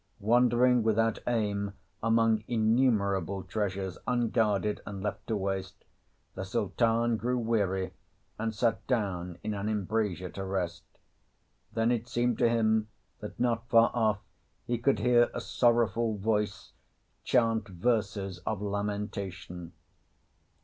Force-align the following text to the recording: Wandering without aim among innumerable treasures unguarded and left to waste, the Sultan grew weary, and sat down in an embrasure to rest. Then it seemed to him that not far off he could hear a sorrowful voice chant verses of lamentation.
Wandering 0.19 0.81
without 0.81 1.19
aim 1.27 1.73
among 2.01 2.43
innumerable 2.47 3.43
treasures 3.43 3.99
unguarded 4.07 4.81
and 4.83 5.03
left 5.03 5.27
to 5.27 5.37
waste, 5.37 5.85
the 6.33 6.43
Sultan 6.43 7.17
grew 7.17 7.37
weary, 7.37 7.93
and 8.39 8.51
sat 8.55 8.87
down 8.87 9.37
in 9.43 9.53
an 9.53 9.69
embrasure 9.69 10.31
to 10.31 10.43
rest. 10.43 10.81
Then 11.71 11.91
it 11.91 12.07
seemed 12.07 12.39
to 12.39 12.49
him 12.49 12.87
that 13.19 13.39
not 13.39 13.69
far 13.69 13.91
off 13.93 14.23
he 14.65 14.79
could 14.79 14.97
hear 14.97 15.29
a 15.35 15.39
sorrowful 15.39 16.17
voice 16.17 16.71
chant 17.23 17.67
verses 17.67 18.39
of 18.39 18.59
lamentation. 18.59 19.71